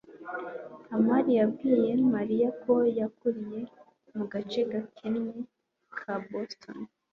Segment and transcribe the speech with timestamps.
[0.85, 3.59] kamali yabwiye mariya ko yakuriye
[4.15, 5.39] mu gace gakennye
[5.99, 6.79] ka boston